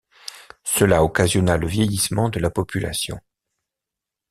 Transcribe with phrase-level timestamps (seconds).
[0.63, 3.19] Cela occasionna le vieillissement de la population.